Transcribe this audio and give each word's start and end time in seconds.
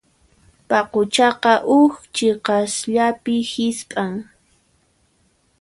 Paquchaqa 0.69 1.53
huk 1.69 1.93
chiqasllapi 2.15 3.35
hisp'an. 3.51 4.13